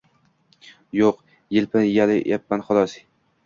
Yo‘q, 1.01 1.21
yelpinyapman 1.59 2.69
xolos. 2.71 3.01